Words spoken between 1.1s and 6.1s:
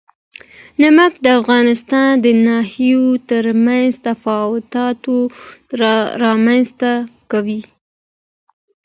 د افغانستان د ناحیو ترمنځ تفاوتونه